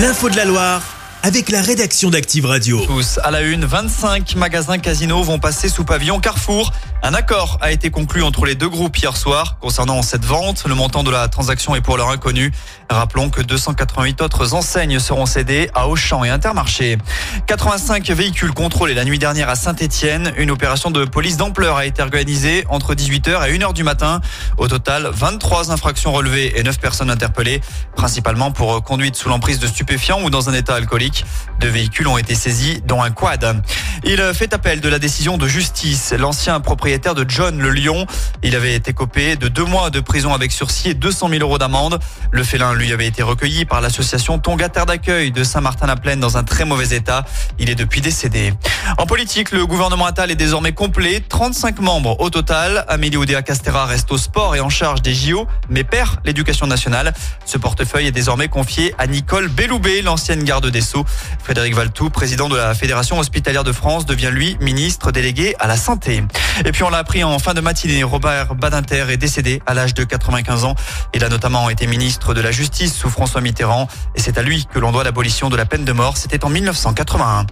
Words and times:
L'info 0.00 0.30
de 0.30 0.36
la 0.36 0.46
Loire 0.46 0.89
avec 1.22 1.50
la 1.50 1.60
rédaction 1.60 2.08
d'Active 2.08 2.46
Radio. 2.46 2.80
Tous 2.86 3.18
à 3.22 3.30
la 3.30 3.42
une, 3.42 3.64
25 3.64 4.36
magasins 4.36 4.78
casinos 4.78 5.22
vont 5.22 5.38
passer 5.38 5.68
sous 5.68 5.84
pavillon 5.84 6.18
Carrefour. 6.18 6.72
Un 7.02 7.14
accord 7.14 7.58
a 7.60 7.72
été 7.72 7.90
conclu 7.90 8.22
entre 8.22 8.46
les 8.46 8.54
deux 8.54 8.68
groupes 8.68 8.96
hier 8.96 9.16
soir 9.16 9.58
concernant 9.58 10.02
cette 10.02 10.24
vente. 10.24 10.64
Le 10.66 10.74
montant 10.74 11.02
de 11.02 11.10
la 11.10 11.28
transaction 11.28 11.74
est 11.74 11.80
pour 11.80 11.96
l'heure 11.96 12.10
inconnu. 12.10 12.52
Rappelons 12.88 13.30
que 13.30 13.42
288 13.42 14.22
autres 14.22 14.54
enseignes 14.54 14.98
seront 14.98 15.26
cédées 15.26 15.70
à 15.74 15.88
Auchan 15.88 16.24
et 16.24 16.30
Intermarché. 16.30 16.98
85 17.46 18.08
véhicules 18.10 18.52
contrôlés 18.52 18.94
la 18.94 19.04
nuit 19.04 19.18
dernière 19.18 19.48
à 19.48 19.56
Saint-Etienne. 19.56 20.32
Une 20.36 20.50
opération 20.50 20.90
de 20.90 21.04
police 21.04 21.36
d'ampleur 21.36 21.76
a 21.76 21.86
été 21.86 22.02
organisée 22.02 22.64
entre 22.68 22.94
18h 22.94 23.48
et 23.48 23.58
1h 23.58 23.72
du 23.74 23.84
matin. 23.84 24.20
Au 24.58 24.68
total, 24.68 25.10
23 25.12 25.70
infractions 25.70 26.12
relevées 26.12 26.58
et 26.58 26.62
9 26.62 26.78
personnes 26.78 27.10
interpellées, 27.10 27.60
principalement 27.94 28.52
pour 28.52 28.82
conduite 28.82 29.16
sous 29.16 29.28
l'emprise 29.28 29.58
de 29.58 29.66
stupéfiants 29.66 30.22
ou 30.22 30.30
dans 30.30 30.48
un 30.48 30.54
état 30.54 30.74
alcoolique. 30.74 31.09
Deux 31.58 31.68
véhicules 31.68 32.08
ont 32.08 32.18
été 32.18 32.34
saisis, 32.34 32.80
dont 32.86 33.02
un 33.02 33.10
quad. 33.10 33.62
Il 34.02 34.18
fait 34.34 34.54
appel 34.54 34.80
de 34.80 34.88
la 34.88 34.98
décision 34.98 35.36
de 35.36 35.46
justice. 35.46 36.14
L'ancien 36.18 36.58
propriétaire 36.60 37.14
de 37.14 37.24
John 37.28 37.58
le 37.58 37.70
Lion, 37.70 38.06
il 38.42 38.56
avait 38.56 38.74
été 38.74 38.94
copé 38.94 39.36
de 39.36 39.48
deux 39.48 39.64
mois 39.64 39.90
de 39.90 40.00
prison 40.00 40.32
avec 40.32 40.52
sursis 40.52 40.90
et 40.90 40.94
200 40.94 41.28
000 41.28 41.42
euros 41.42 41.58
d'amende. 41.58 41.98
Le 42.30 42.42
félin 42.42 42.72
lui 42.72 42.92
avait 42.92 43.06
été 43.06 43.22
recueilli 43.22 43.66
par 43.66 43.82
l'association 43.82 44.38
Tonga 44.38 44.70
Terre 44.70 44.86
d'accueil 44.86 45.32
de 45.32 45.44
Saint-Martin-la-Plaine 45.44 46.18
dans 46.18 46.38
un 46.38 46.44
très 46.44 46.64
mauvais 46.64 46.96
état. 46.96 47.26
Il 47.58 47.68
est 47.68 47.74
depuis 47.74 48.00
décédé. 48.00 48.54
En 48.96 49.04
politique, 49.04 49.52
le 49.52 49.66
gouvernement 49.66 50.06
Attal 50.06 50.30
est 50.30 50.36
désormais 50.36 50.72
complet. 50.72 51.22
35 51.28 51.80
membres 51.80 52.18
au 52.20 52.30
total. 52.30 52.86
Amélie 52.88 53.18
Oudéa 53.18 53.42
Castera 53.42 53.84
reste 53.84 54.10
au 54.12 54.18
sport 54.18 54.56
et 54.56 54.60
en 54.60 54.70
charge 54.70 55.02
des 55.02 55.14
JO, 55.14 55.46
mais 55.68 55.84
perd 55.84 56.20
l'éducation 56.24 56.66
nationale. 56.66 57.12
Ce 57.44 57.58
portefeuille 57.58 58.06
est 58.06 58.12
désormais 58.12 58.48
confié 58.48 58.94
à 58.98 59.06
Nicole 59.06 59.48
Belloubet, 59.48 60.00
l'ancienne 60.00 60.42
garde 60.42 60.68
des 60.68 60.80
Sceaux. 60.80 61.04
Frédéric 61.42 61.74
Valtou, 61.74 62.08
président 62.08 62.48
de 62.48 62.56
la 62.56 62.74
Fédération 62.74 63.18
hospitalière 63.18 63.64
de 63.64 63.72
France, 63.72 63.89
devient 63.98 64.30
lui 64.30 64.56
ministre 64.60 65.10
délégué 65.10 65.56
à 65.58 65.66
la 65.66 65.76
santé. 65.76 66.22
Et 66.64 66.70
puis 66.70 66.84
on 66.84 66.90
l'a 66.90 66.98
appris 66.98 67.24
en 67.24 67.38
fin 67.40 67.54
de 67.54 67.60
matinée, 67.60 68.04
Robert 68.04 68.54
Badinter 68.54 69.06
est 69.10 69.16
décédé 69.16 69.60
à 69.66 69.74
l'âge 69.74 69.94
de 69.94 70.04
95 70.04 70.64
ans. 70.64 70.76
Il 71.12 71.24
a 71.24 71.28
notamment 71.28 71.68
été 71.70 71.88
ministre 71.88 72.32
de 72.32 72.40
la 72.40 72.52
Justice 72.52 72.94
sous 72.94 73.10
François 73.10 73.40
Mitterrand 73.40 73.88
et 74.14 74.20
c'est 74.20 74.38
à 74.38 74.42
lui 74.42 74.66
que 74.72 74.78
l'on 74.78 74.92
doit 74.92 75.02
l'abolition 75.02 75.50
de 75.50 75.56
la 75.56 75.66
peine 75.66 75.84
de 75.84 75.92
mort. 75.92 76.16
C'était 76.16 76.44
en 76.44 76.50
1981. 76.50 77.46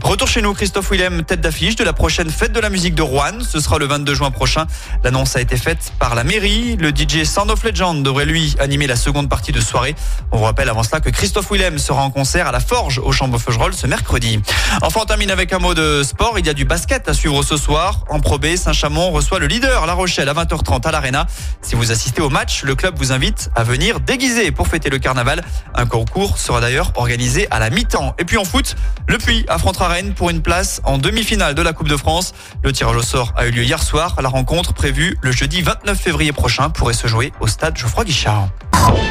Retour 0.00 0.26
chez 0.26 0.40
nous, 0.40 0.54
Christophe 0.54 0.90
Willem, 0.90 1.22
tête 1.22 1.42
d'affiche 1.42 1.76
de 1.76 1.84
la 1.84 1.92
prochaine 1.92 2.30
fête 2.30 2.52
de 2.52 2.60
la 2.60 2.70
musique 2.70 2.94
de 2.94 3.02
Rouen. 3.02 3.40
Ce 3.46 3.60
sera 3.60 3.78
le 3.78 3.86
22 3.86 4.14
juin 4.14 4.30
prochain. 4.30 4.66
L'annonce 5.04 5.36
a 5.36 5.40
été 5.40 5.56
faite 5.56 5.92
par 5.98 6.14
la 6.14 6.24
mairie. 6.24 6.76
Le 6.76 6.90
DJ 6.90 7.24
Sound 7.24 7.50
of 7.50 7.62
Legend 7.62 8.02
devrait 8.02 8.24
lui 8.24 8.56
animer 8.58 8.86
la 8.86 8.96
seconde 8.96 9.28
partie 9.28 9.52
de 9.52 9.60
soirée. 9.60 9.94
On 10.30 10.38
vous 10.38 10.44
rappelle 10.44 10.70
avant 10.70 10.82
cela 10.82 11.00
que 11.00 11.10
Christophe 11.10 11.50
Willem 11.50 11.78
sera 11.78 12.02
en 12.02 12.10
concert 12.10 12.46
à 12.46 12.52
la 12.52 12.60
Forge 12.60 13.00
au 13.04 13.12
Chambre 13.12 13.38
Feugerolles 13.38 13.74
ce 13.74 13.86
mercredi. 13.86 14.40
Enfin, 14.80 15.00
on 15.02 15.06
termine 15.06 15.30
avec 15.30 15.52
un 15.52 15.58
mot 15.58 15.74
de 15.74 16.02
sport. 16.02 16.38
Il 16.38 16.46
y 16.46 16.50
a 16.50 16.54
du 16.54 16.64
basket 16.64 17.08
à 17.08 17.14
suivre 17.14 17.42
ce 17.42 17.58
soir. 17.58 18.04
En 18.08 18.18
Pro 18.18 18.38
B, 18.38 18.56
Saint-Chamond 18.56 19.10
reçoit 19.10 19.40
le 19.40 19.46
leader 19.46 19.86
La 19.86 19.92
Rochelle 19.92 20.28
à 20.28 20.34
20h30 20.34 20.86
à 20.86 20.90
l'Arena. 20.90 21.26
Si 21.60 21.74
vous 21.74 21.92
assistez 21.92 22.22
au 22.22 22.30
match, 22.30 22.62
le 22.64 22.74
club 22.74 22.94
vous 22.96 23.12
invite 23.12 23.50
à 23.54 23.62
venir 23.62 24.00
déguisé 24.00 24.52
pour 24.52 24.68
fêter 24.68 24.88
le 24.88 24.98
carnaval. 24.98 25.44
Un 25.74 25.84
concours 25.84 26.38
sera 26.38 26.60
d'ailleurs 26.60 26.92
organisé 26.94 27.46
à 27.50 27.58
la 27.58 27.68
mi-temps. 27.68 28.14
Et 28.18 28.24
puis 28.24 28.38
en 28.38 28.44
foot, 28.44 28.74
le 29.06 29.18
Puy 29.18 29.44
affrontera 29.48 29.81
Rennes 29.88 30.14
pour 30.14 30.30
une 30.30 30.42
place 30.42 30.80
en 30.84 30.98
demi-finale 30.98 31.54
de 31.54 31.62
la 31.62 31.72
Coupe 31.72 31.88
de 31.88 31.96
France. 31.96 32.32
Le 32.62 32.72
tirage 32.72 32.96
au 32.96 33.02
sort 33.02 33.32
a 33.36 33.46
eu 33.46 33.50
lieu 33.50 33.62
hier 33.62 33.82
soir. 33.82 34.16
La 34.22 34.28
rencontre 34.28 34.72
prévue 34.72 35.16
le 35.22 35.32
jeudi 35.32 35.62
29 35.62 35.98
février 35.98 36.32
prochain 36.32 36.70
pourrait 36.70 36.94
se 36.94 37.06
jouer 37.06 37.32
au 37.40 37.46
stade 37.46 37.76
Geoffroy 37.76 38.04
Guichard. 38.04 38.48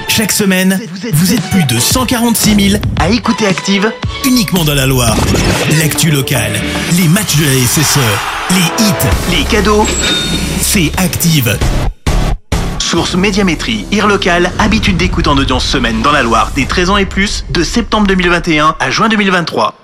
Chaque 0.07 0.31
semaine, 0.31 0.79
vous 1.13 1.33
êtes 1.33 1.49
plus 1.49 1.63
de 1.63 1.79
146 1.79 2.69
000 2.71 2.83
à 2.99 3.09
écouter 3.09 3.47
Active 3.47 3.91
uniquement 4.25 4.63
dans 4.63 4.73
la 4.73 4.85
Loire. 4.85 5.15
L'actu 5.79 6.11
locale, 6.11 6.53
les 6.97 7.07
matchs 7.07 7.37
de 7.37 7.45
la 7.45 7.67
SSE, 7.67 7.99
les 8.51 8.83
hits, 8.83 9.37
les 9.37 9.43
cadeaux, 9.45 9.85
c'est 10.61 10.91
Active. 10.97 11.57
Source 12.79 13.15
Médiamétrie, 13.15 13.85
IR 13.91 14.07
local, 14.07 14.51
habitude 14.59 14.97
d'écoute 14.97 15.27
en 15.27 15.37
audience 15.37 15.65
semaine 15.65 16.01
dans 16.01 16.11
la 16.11 16.23
Loire 16.23 16.51
des 16.55 16.65
13 16.65 16.89
ans 16.89 16.97
et 16.97 17.05
plus, 17.05 17.45
de 17.49 17.63
septembre 17.63 18.07
2021 18.07 18.75
à 18.79 18.91
juin 18.91 19.07
2023. 19.07 19.80